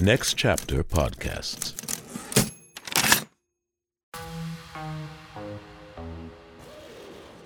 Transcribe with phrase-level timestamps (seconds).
[0.00, 1.74] Next Chapter Podcasts.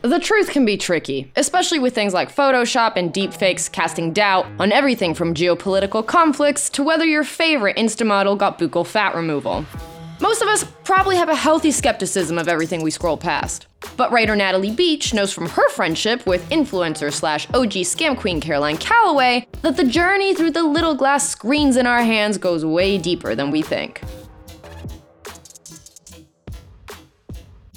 [0.03, 4.71] The truth can be tricky, especially with things like Photoshop and deepfakes casting doubt on
[4.71, 9.64] everything from geopolitical conflicts to whether your favorite Instamodel got buccal fat removal.
[10.23, 13.67] Most of us probably have a healthy skepticism of everything we scroll past.
[13.97, 18.77] But writer Natalie Beach knows from her friendship with influencer slash OG scam queen Caroline
[18.77, 23.35] Calloway that the journey through the little glass screens in our hands goes way deeper
[23.35, 24.01] than we think.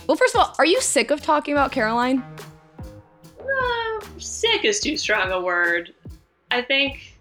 [0.05, 2.23] Well, first of all, are you sick of talking about Caroline?
[3.39, 5.95] Uh, sick is too strong a word.
[6.51, 7.17] I think,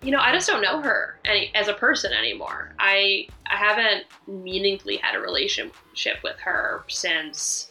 [0.00, 2.72] you know, I just don't know her any, as a person anymore.
[2.78, 7.70] I I haven't meaningfully had a relationship with her since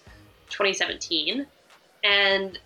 [0.49, 1.45] 2017,
[2.03, 2.59] and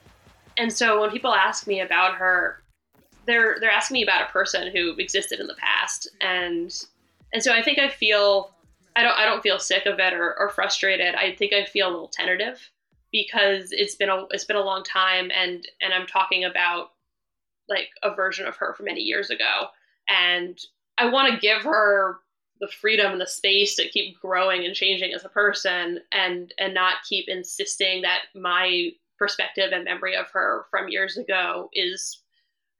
[0.58, 2.62] and so when people ask me about her,
[3.26, 6.74] they're they're asking me about a person who existed in the past, and
[7.34, 8.52] and so I think I feel
[8.96, 11.16] I don't I don't feel sick of it or, or frustrated.
[11.16, 12.70] I think I feel a little tentative
[13.12, 16.92] because it's been a it's been a long time and and I'm talking about
[17.70, 19.68] like a version of her from many years ago.
[20.10, 20.60] And
[20.98, 22.18] I want to give her
[22.62, 26.74] the freedom and the space to keep growing and changing as a person and and
[26.74, 32.24] not keep insisting that my perspective and memory of her from years ago is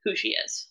[0.04, 0.68] who she is.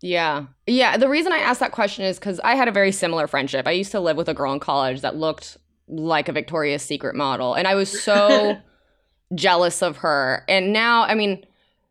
[0.00, 0.46] Yeah.
[0.66, 0.96] Yeah.
[0.96, 3.68] The reason I asked that question is because I had a very similar friendship.
[3.68, 7.14] I used to live with a girl in college that looked like a Victoria's Secret
[7.14, 7.54] model.
[7.54, 8.56] And I was so
[9.34, 10.44] jealous of her.
[10.48, 11.44] And now, I mean,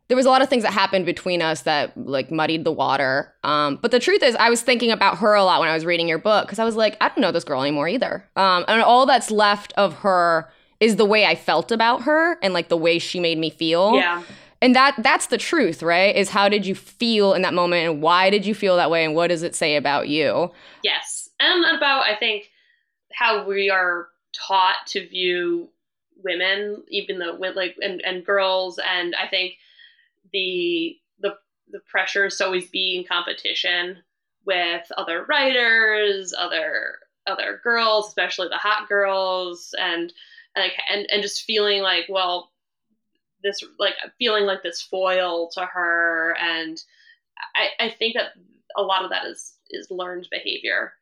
[0.08, 3.32] there was a lot of things that happened between us that like muddied the water.
[3.44, 5.84] Um, but the truth is, I was thinking about her a lot when I was
[5.84, 8.28] reading your book because I was like, I don't know this girl anymore either.
[8.36, 12.52] Um, and all that's left of her is the way I felt about her and
[12.52, 13.94] like the way she made me feel.
[13.94, 14.22] Yeah
[14.62, 18.00] and that that's the truth right is how did you feel in that moment and
[18.00, 20.50] why did you feel that way and what does it say about you
[20.82, 22.48] yes and about i think
[23.12, 25.68] how we are taught to view
[26.24, 29.54] women even though with like and, and girls and i think
[30.32, 31.34] the the
[31.70, 33.98] the pressure is to always be in competition
[34.44, 40.12] with other writers other other girls especially the hot girls and
[40.56, 42.50] like and, and just feeling like well
[43.42, 46.82] this like feeling like this foil to her and
[47.56, 48.32] I, I think that
[48.76, 50.92] a lot of that is is learned behavior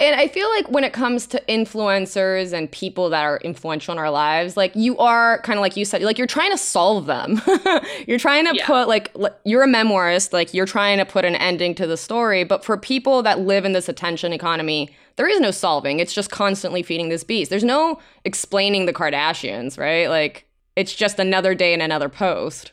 [0.00, 3.98] and I feel like when it comes to influencers and people that are influential in
[3.98, 7.06] our lives, like you are kind of like you said, like you're trying to solve
[7.06, 7.40] them.
[8.08, 8.66] you're trying to yeah.
[8.66, 12.42] put like you're a memoirist, like you're trying to put an ending to the story.
[12.42, 16.00] But for people that live in this attention economy, there is no solving.
[16.00, 17.48] It's just constantly feeding this beast.
[17.48, 20.08] There's no explaining the Kardashians, right?
[20.08, 20.44] Like
[20.74, 22.72] it's just another day and another post.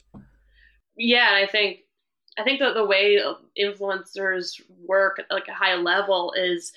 [0.98, 1.82] Yeah, and I think
[2.40, 3.20] I think that the way
[3.60, 6.72] influencers work at like a high level is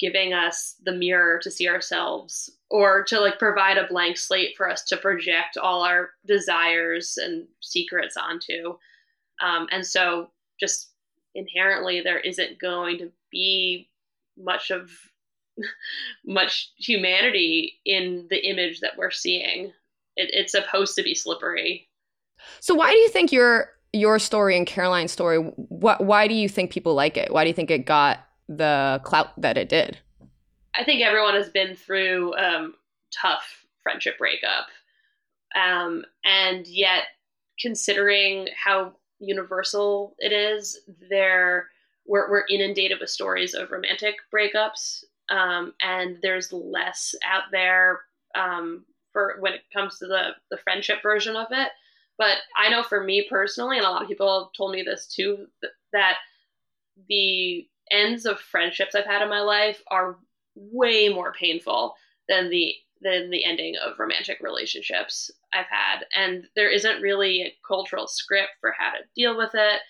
[0.00, 4.68] giving us the mirror to see ourselves or to like provide a blank slate for
[4.68, 8.76] us to project all our desires and secrets onto.
[9.42, 10.90] Um, and so just
[11.34, 13.88] inherently there isn't going to be
[14.38, 14.90] much of
[16.24, 19.72] much humanity in the image that we're seeing
[20.16, 21.88] it, it's supposed to be slippery.
[22.60, 25.38] So why do you think your your story and Caroline's story?
[25.38, 27.32] What why do you think people like it?
[27.32, 29.98] Why do you think it got the clout that it did?
[30.74, 32.74] I think everyone has been through um,
[33.10, 34.66] tough friendship breakup,
[35.54, 37.04] um, and yet
[37.60, 41.68] considering how universal it is, there
[42.06, 48.00] we're, we're inundated with stories of romantic breakups, um, and there's less out there
[48.34, 51.70] um, for when it comes to the the friendship version of it.
[52.18, 55.06] But I know for me personally, and a lot of people have told me this
[55.06, 55.46] too,
[55.92, 56.16] that
[57.08, 60.18] the ends of friendships I've had in my life are
[60.54, 61.94] way more painful
[62.28, 67.54] than the than the ending of romantic relationships I've had, and there isn't really a
[67.66, 69.80] cultural script for how to deal with it.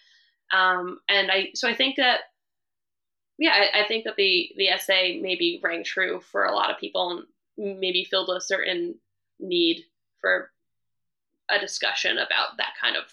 [0.56, 2.20] Um, and I so I think that
[3.38, 6.78] yeah, I, I, think that the the essay maybe rang true for a lot of
[6.78, 7.24] people
[7.56, 8.96] and maybe filled a certain
[9.38, 9.84] need
[10.20, 10.50] for
[11.50, 13.04] a discussion about that kind of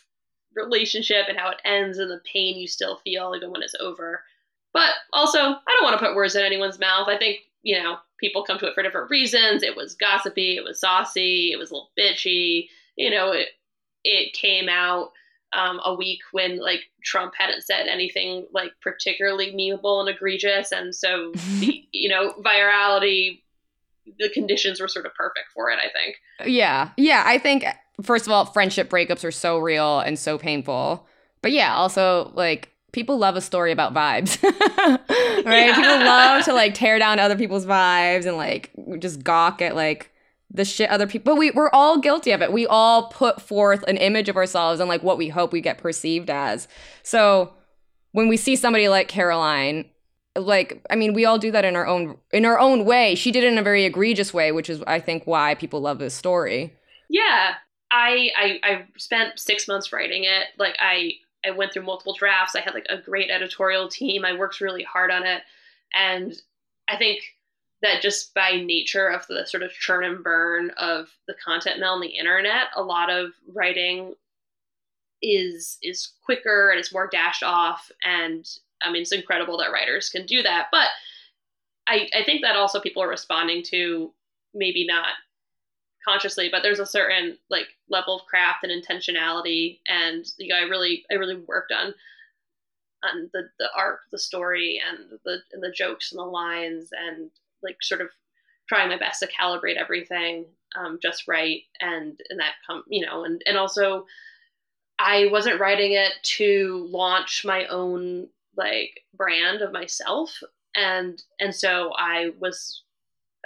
[0.56, 4.22] relationship and how it ends and the pain you still feel even when it's over.
[4.74, 7.08] But also, I don't want to put words in anyone's mouth.
[7.08, 9.64] I think, you know, people come to it for different reasons.
[9.64, 12.68] It was gossipy, it was saucy, it was a little bitchy.
[12.96, 13.50] You know, it
[14.04, 15.12] it came out
[15.54, 20.96] um, a week when like Trump hadn't said anything like particularly memeable and egregious, and
[20.96, 23.42] so the you know virality
[24.20, 26.18] the conditions were sort of perfect for it, I think.
[26.50, 26.92] Yeah.
[26.98, 27.24] Yeah.
[27.26, 27.66] I think,
[28.02, 31.06] first of all, friendship breakups are so real and so painful.
[31.42, 34.42] But yeah, also, like, people love a story about vibes.
[35.46, 35.68] right?
[35.68, 35.76] Yeah.
[35.76, 40.12] People love to like tear down other people's vibes and like just gawk at like
[40.50, 43.84] the shit other people but we, we're all guilty of it we all put forth
[43.84, 46.68] an image of ourselves and like what we hope we get perceived as
[47.04, 47.54] so
[48.14, 49.86] when we see somebody like caroline
[50.36, 53.32] like i mean we all do that in our own in our own way she
[53.32, 56.14] did it in a very egregious way which is i think why people love this
[56.14, 56.74] story
[57.10, 57.56] yeah
[57.92, 61.12] i i, I spent six months writing it like i
[61.48, 64.84] i went through multiple drafts i had like a great editorial team i worked really
[64.84, 65.42] hard on it
[65.96, 66.42] and
[66.90, 67.22] i think
[67.82, 71.94] that just by nature of the sort of churn and burn of the content mill
[71.94, 74.16] on the internet, a lot of writing
[75.22, 77.92] is is quicker and it's more dashed off.
[78.04, 78.48] And
[78.82, 80.68] I mean, it's incredible that writers can do that.
[80.72, 80.88] But
[81.88, 84.12] I, I think that also people are responding to
[84.54, 85.10] maybe not
[86.08, 90.62] consciously, but there's a certain like level of craft and intentionality, and you know, I
[90.62, 91.94] really I really worked on
[93.04, 97.30] on the the arc, the story, and the and the jokes and the lines, and
[97.62, 98.10] like sort of
[98.68, 100.46] trying my best to calibrate everything
[100.76, 104.06] um, just right and and that come you know and and also
[105.00, 110.42] I wasn't writing it to launch my own like brand of myself
[110.76, 112.84] and and so I was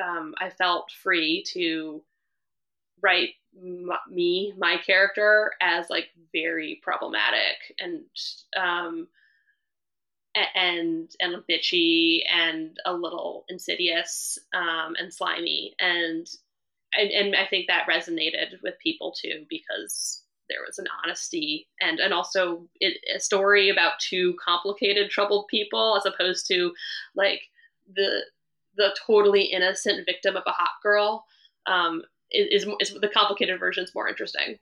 [0.04, 2.02] um, I felt free to
[3.02, 3.32] write
[4.10, 8.02] me my character as like very problematic and
[8.58, 9.08] um,
[10.56, 15.76] and and bitchy and a little insidious um, and slimy.
[15.80, 16.28] And,
[16.94, 22.00] and and I think that resonated with people too because there was an honesty and
[22.00, 26.74] and also it, a story about two complicated troubled people as opposed to
[27.16, 27.42] like
[27.94, 28.22] the
[28.78, 31.26] the totally innocent victim of a hot girl.
[31.66, 34.58] Um, is, is, is the complicated version is more interesting.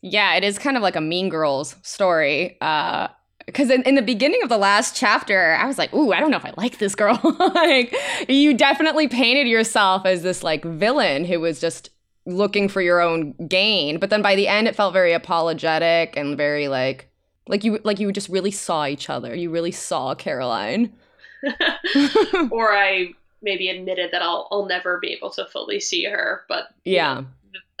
[0.00, 2.56] Yeah, it is kind of like a Mean Girls story.
[2.60, 3.08] Uh,
[3.46, 6.30] because in, in the beginning of the last chapter, I was like, ooh, I don't
[6.30, 7.18] know if I like this girl.
[7.54, 7.94] like,
[8.28, 11.90] you definitely painted yourself as this like villain who was just
[12.26, 13.98] looking for your own gain.
[13.98, 17.10] But then by the end, it felt very apologetic and very like,
[17.46, 19.34] like you, like you just really saw each other.
[19.34, 20.94] You really saw Caroline.
[22.50, 23.12] or I
[23.44, 27.26] maybe admitted that I'll, I'll never be able to fully see her, but yeah, know,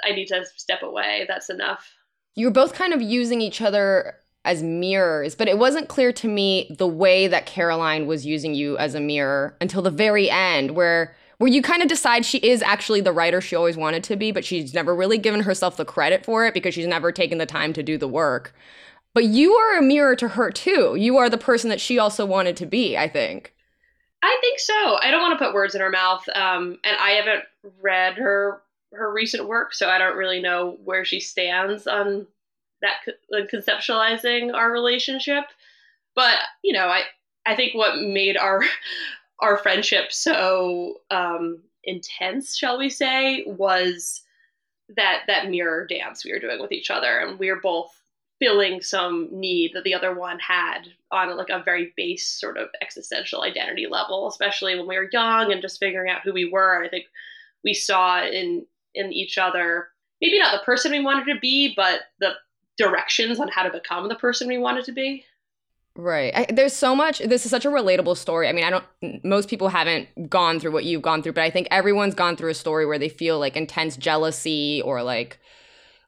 [0.04, 1.24] I need to step away.
[1.26, 1.90] That's enough.
[2.36, 6.28] You were both kind of using each other as mirrors, but it wasn't clear to
[6.28, 10.72] me the way that Caroline was using you as a mirror until the very end,
[10.72, 14.16] where where you kind of decide she is actually the writer she always wanted to
[14.16, 17.38] be, but she's never really given herself the credit for it because she's never taken
[17.38, 18.54] the time to do the work.
[19.14, 20.96] But you are a mirror to her too.
[20.96, 23.53] You are the person that she also wanted to be, I think.
[24.24, 24.96] I think so.
[25.02, 27.44] I don't want to put words in her mouth, um, and I haven't
[27.82, 28.62] read her
[28.94, 32.26] her recent work, so I don't really know where she stands on
[32.80, 33.00] that
[33.52, 35.44] conceptualizing our relationship.
[36.14, 37.02] But you know, I
[37.44, 38.62] I think what made our
[39.40, 44.22] our friendship so um, intense, shall we say, was
[44.96, 47.92] that that mirror dance we were doing with each other, and we were both
[48.40, 52.68] filling some need that the other one had on like a very base sort of
[52.82, 56.84] existential identity level, especially when we were young and just figuring out who we were.
[56.84, 57.06] I think
[57.62, 59.88] we saw in in each other
[60.20, 62.32] maybe not the person we wanted to be, but the
[62.78, 65.24] directions on how to become the person we wanted to be.
[65.96, 66.32] Right.
[66.34, 67.20] I, there's so much.
[67.20, 68.48] This is such a relatable story.
[68.48, 69.24] I mean, I don't.
[69.24, 72.50] Most people haven't gone through what you've gone through, but I think everyone's gone through
[72.50, 75.38] a story where they feel like intense jealousy or like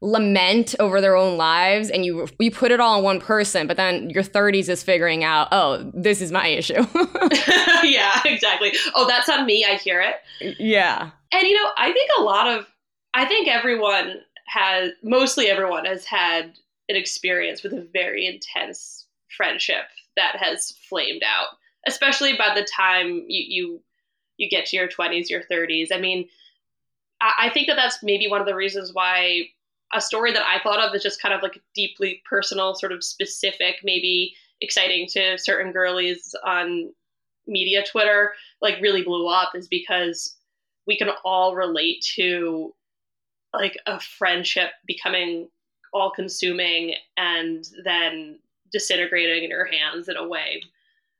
[0.00, 3.66] lament over their own lives, and you you put it all on one person.
[3.66, 6.74] But then your 30s is figuring out, oh, this is my issue.
[7.82, 8.72] yeah, exactly.
[8.94, 9.64] Oh, that's on me.
[9.64, 10.56] I hear it.
[10.58, 11.10] Yeah.
[11.32, 12.66] And you know, I think a lot of,
[13.14, 16.54] I think everyone has mostly everyone has had
[16.88, 19.84] an experience with a very intense friendship
[20.16, 23.80] that has flamed out especially by the time you you,
[24.36, 26.28] you get to your 20s your 30s i mean
[27.20, 29.48] I, I think that that's maybe one of the reasons why
[29.94, 33.04] a story that i thought of is just kind of like deeply personal sort of
[33.04, 36.90] specific maybe exciting to certain girlies on
[37.46, 40.36] media twitter like really blew up is because
[40.86, 42.74] we can all relate to
[43.52, 45.48] like a friendship becoming
[45.92, 48.38] all consuming and then
[48.72, 50.60] disintegrating in your hands in a way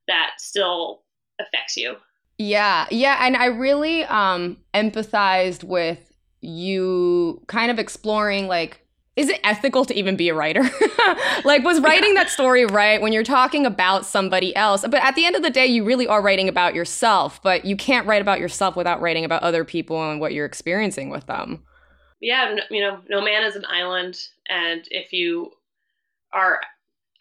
[0.09, 1.03] that still
[1.41, 1.97] affects you.
[2.39, 6.13] Yeah, yeah, and I really um empathized with
[6.47, 8.83] you kind of exploring like
[9.17, 10.63] is it ethical to even be a writer?
[11.45, 12.25] like was writing yeah.
[12.25, 14.83] that story right when you're talking about somebody else?
[14.83, 17.77] But at the end of the day you really are writing about yourself, but you
[17.77, 21.63] can't write about yourself without writing about other people and what you're experiencing with them
[22.21, 25.53] yeah, you know, no man is an island, and if you
[26.33, 26.61] are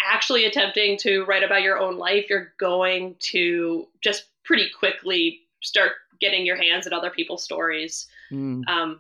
[0.02, 5.94] actually attempting to write about your own life, you're going to just pretty quickly start
[6.22, 8.08] getting your hands at other people's stories.
[8.32, 8.68] Mm.
[8.68, 9.00] Um,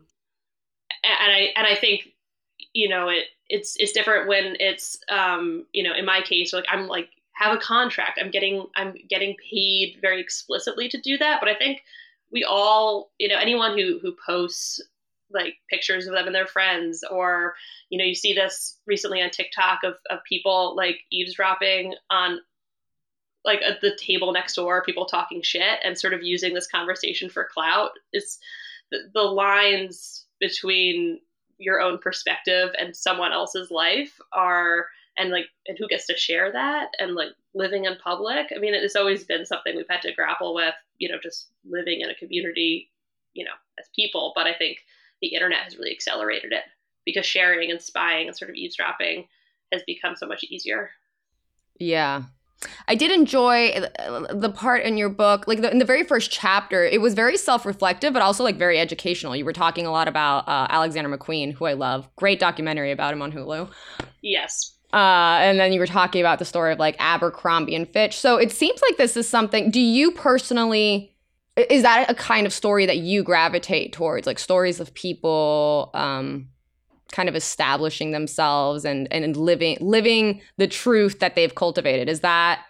[1.21, 2.09] and I and I think
[2.73, 6.65] you know it it's it's different when it's um, you know in my case like
[6.69, 8.19] I'm like have a contract.
[8.21, 11.39] I'm getting I'm getting paid very explicitly to do that.
[11.41, 11.81] But I think
[12.31, 14.81] we all you know anyone who who posts
[15.31, 17.55] like pictures of them and their friends or
[17.89, 22.39] you know you see this recently on tiktok of, of people like eavesdropping on
[23.43, 27.29] like at the table next door people talking shit and sort of using this conversation
[27.29, 28.37] for clout is
[28.91, 31.19] the, the lines between
[31.57, 34.87] your own perspective and someone else's life are
[35.17, 38.51] and like and who gets to share that and like living in public.
[38.55, 42.01] I mean it's always been something we've had to grapple with you know just living
[42.01, 42.89] in a community
[43.33, 44.79] you know as people but i think
[45.21, 46.63] the internet has really accelerated it
[47.05, 49.27] because sharing and spying and sort of eavesdropping
[49.71, 50.89] has become so much easier.
[51.79, 52.23] Yeah
[52.87, 53.81] I did enjoy
[54.29, 57.37] the part in your book, like the, in the very first chapter, it was very
[57.37, 59.35] self reflective, but also like very educational.
[59.35, 62.07] You were talking a lot about uh, Alexander McQueen, who I love.
[62.15, 63.69] Great documentary about him on Hulu.
[64.21, 64.75] Yes.
[64.93, 68.17] Uh, and then you were talking about the story of like Abercrombie and Fitch.
[68.17, 69.69] So it seems like this is something.
[69.69, 71.13] Do you personally,
[71.57, 74.25] is that a kind of story that you gravitate towards?
[74.25, 76.47] Like stories of people, um,
[77.15, 82.09] kind of establishing themselves and and living living the truth that they've cultivated.
[82.09, 82.65] Is that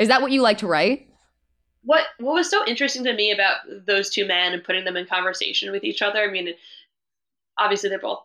[0.00, 1.08] is that what you like to write?
[1.84, 5.06] What what was so interesting to me about those two men and putting them in
[5.06, 6.22] conversation with each other?
[6.22, 6.48] I mean,
[7.56, 8.24] obviously they're both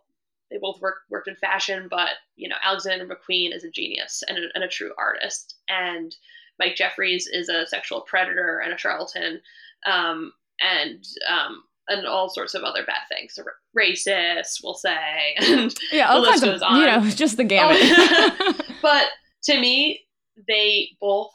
[0.49, 4.39] they both worked worked in fashion, but you know Alexander McQueen is a genius and
[4.39, 6.15] a, and a true artist, and
[6.57, 9.39] Mike Jeffries is a sexual predator and a charlatan,
[9.85, 13.37] um, and um, and all sorts of other bad things.
[13.77, 15.35] Racist, we'll say.
[15.39, 16.79] And yeah, all kinds of, on.
[16.79, 17.77] you know, just the oh, gamut.
[17.81, 19.07] Oh, but
[19.43, 20.01] to me,
[20.47, 21.31] they both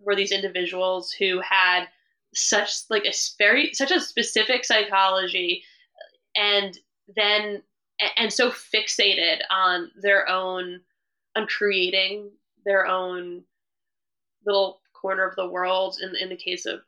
[0.00, 1.86] were these individuals who had
[2.34, 5.62] such like a very such a specific psychology
[6.34, 6.78] and
[7.14, 7.62] then
[8.16, 10.80] and so fixated on their own
[11.36, 12.30] on creating
[12.64, 13.42] their own
[14.46, 16.80] little corner of the world in, in the case of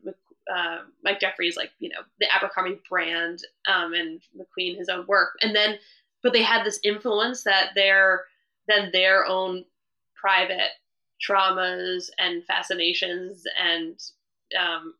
[0.53, 3.41] uh, Mike Jeffries, like you know the Abercrombie brand,
[3.73, 5.79] um, and McQueen his own work, and then
[6.23, 8.25] but they had this influence that their
[8.69, 9.65] then their own
[10.17, 10.71] private
[11.27, 13.99] traumas and fascinations and
[14.59, 14.95] um,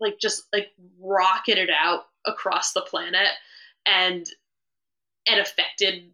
[0.00, 0.68] like just like
[1.00, 3.30] rocketed out across the planet.
[3.86, 4.26] And
[5.26, 6.10] and affected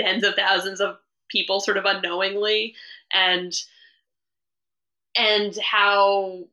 [0.00, 0.98] tens of thousands of
[1.30, 2.74] people sort of unknowingly.
[3.12, 3.52] And
[5.16, 6.44] and how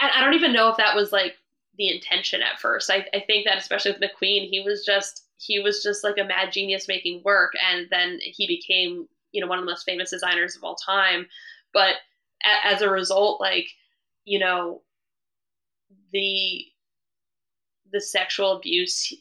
[0.00, 1.36] and I don't even know if that was like
[1.76, 2.90] the intention at first.
[2.90, 6.24] I, I think that especially with McQueen, he was just he was just like a
[6.24, 10.10] mad genius making work, and then he became you know one of the most famous
[10.10, 11.26] designers of all time.
[11.72, 11.96] But
[12.44, 13.68] a, as a result, like
[14.24, 14.82] you know
[16.12, 16.64] the
[17.92, 19.12] the sexual abuse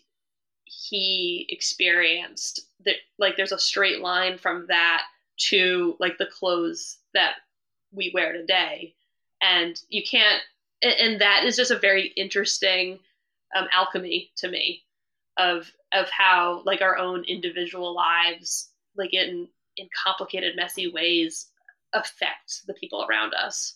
[0.65, 5.03] he experienced that like there's a straight line from that
[5.38, 7.36] to like the clothes that
[7.91, 8.93] we wear today
[9.41, 10.41] and you can't
[10.81, 13.00] and that is just a very interesting
[13.55, 14.84] um, alchemy to me
[15.38, 21.48] of of how like our own individual lives like in in complicated messy ways
[21.93, 23.75] affect the people around us.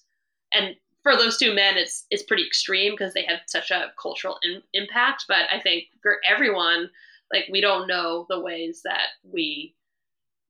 [0.53, 4.38] And for those two men it's it's pretty extreme because they have such a cultural
[4.43, 6.91] in, impact but i think for everyone
[7.34, 9.74] like we don't know the ways that we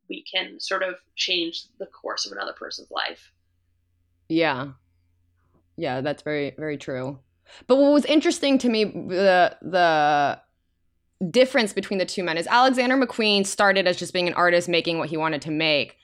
[0.10, 3.32] we can sort of change the course of another person's life.
[4.28, 4.72] Yeah
[5.78, 7.20] yeah, that's very very true.
[7.68, 10.40] But what was interesting to me the the
[11.30, 14.98] difference between the two men is Alexander McQueen started as just being an artist making
[14.98, 15.98] what he wanted to make.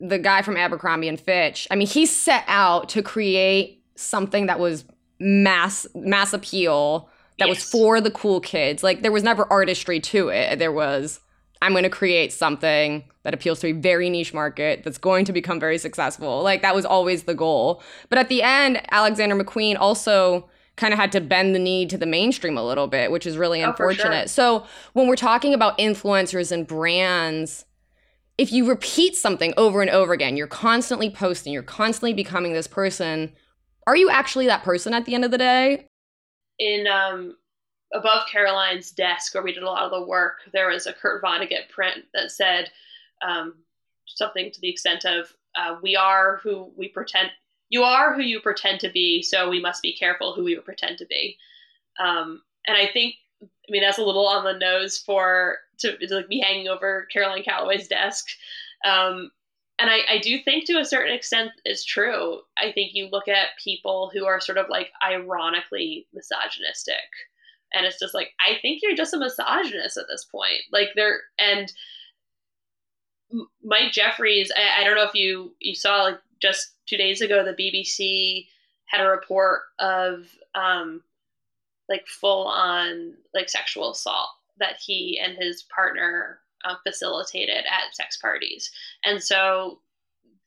[0.00, 4.58] The guy from Abercrombie and Fitch, I mean, he set out to create something that
[4.58, 4.84] was
[5.20, 7.56] mass mass appeal that yes.
[7.56, 8.82] was for the cool kids.
[8.82, 10.58] Like there was never artistry to it.
[10.58, 11.20] There was
[11.62, 15.32] I'm going to create something that appeals to a very niche market that's going to
[15.32, 16.42] become very successful.
[16.42, 17.82] Like that was always the goal.
[18.08, 21.96] But at the end, Alexander McQueen also kind of had to bend the knee to
[21.96, 24.28] the mainstream a little bit, which is really oh, unfortunate.
[24.28, 24.62] Sure.
[24.62, 27.64] So when we're talking about influencers and brands,
[28.38, 32.66] if you repeat something over and over again, you're constantly posting, you're constantly becoming this
[32.66, 33.32] person.
[33.86, 35.86] Are you actually that person at the end of the day?
[36.58, 37.36] In um,
[37.92, 41.22] above Caroline's desk, where we did a lot of the work, there was a Kurt
[41.22, 42.70] Vonnegut print that said
[43.26, 43.54] um,
[44.06, 47.30] something to the extent of, uh, "We are who we pretend.
[47.68, 50.98] You are who you pretend to be, so we must be careful who we pretend
[50.98, 51.36] to be."
[51.98, 56.14] Um, and I think, I mean, that's a little on the nose for to, to
[56.14, 58.26] like be hanging over Caroline Calloway's desk.
[58.84, 59.30] Um,
[59.78, 62.40] and I, I do think to a certain extent is true.
[62.56, 66.94] I think you look at people who are sort of like ironically misogynistic,
[67.74, 70.62] and it's just like I think you're just a misogynist at this point.
[70.72, 71.72] Like they're and
[73.64, 74.52] Mike Jeffries.
[74.56, 78.46] I, I don't know if you you saw like just two days ago the BBC
[78.86, 81.02] had a report of um,
[81.88, 88.16] like full on like sexual assault that he and his partner uh, facilitated at sex
[88.18, 88.70] parties.
[89.04, 89.80] And so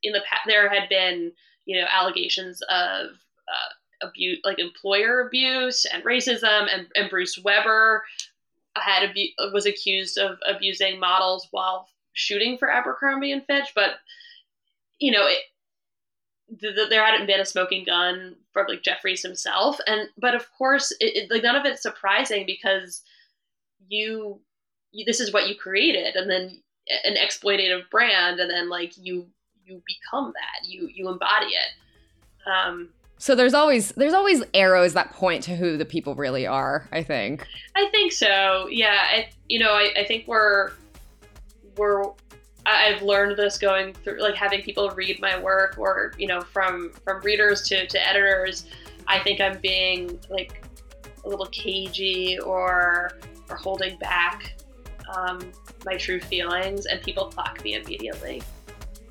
[0.03, 1.31] in the past, there had been,
[1.65, 3.07] you know, allegations of
[3.47, 3.71] uh,
[4.07, 8.03] abuse, like employer abuse and racism, and, and Bruce Weber
[8.75, 13.95] had abu- was accused of abusing models while shooting for Abercrombie and Fitch, but
[14.99, 15.39] you know, it,
[16.49, 20.45] the, the, there hadn't been a smoking gun for like Jeffries himself, and but of
[20.57, 23.01] course, it, it, like none of it's surprising because
[23.87, 24.39] you,
[24.91, 26.61] you this is what you created, and then
[27.03, 29.27] an exploitative brand, and then like you
[29.65, 32.49] you become that, you you embody it.
[32.49, 36.87] Um, so there's always there's always arrows that point to who the people really are.
[36.91, 37.45] I think.
[37.75, 38.67] I think so.
[38.69, 38.97] Yeah.
[38.99, 40.71] I, you know, I, I think we're
[41.77, 42.03] we're
[42.65, 46.91] I've learned this going through like having people read my work or you know from
[47.03, 48.65] from readers to to editors.
[49.07, 50.63] I think I'm being like
[51.23, 53.11] a little cagey or
[53.49, 54.55] or holding back
[55.15, 55.51] um,
[55.85, 58.41] my true feelings, and people clock me immediately.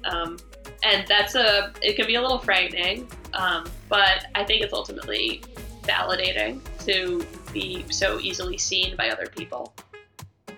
[0.05, 0.37] Um,
[0.83, 5.43] and that's a it can be a little frightening, um, but I think it's ultimately
[5.83, 9.75] validating to be so easily seen by other people.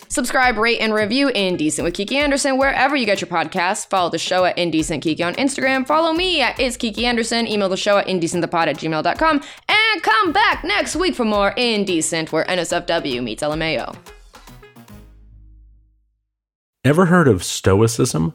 [0.09, 3.87] Subscribe, rate, and review Indecent with Kiki Andersen wherever you get your podcasts.
[3.87, 5.87] Follow the show at Indecent Kiki on Instagram.
[5.87, 7.47] Follow me at Is Kiki Andersen.
[7.47, 9.43] Email the show at indecentthepod at gmail.com.
[9.69, 13.97] And come back next week for more Indecent, where NSFW meets LMAO.
[16.85, 18.35] Ever heard of Stoicism?